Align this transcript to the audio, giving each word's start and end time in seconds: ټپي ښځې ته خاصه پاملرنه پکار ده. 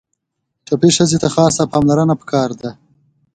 ټپي 0.65 0.89
ښځې 0.97 1.17
ته 1.23 1.27
خاصه 1.35 1.63
پاملرنه 1.71 2.15
پکار 2.21 2.49
ده. 2.61 2.71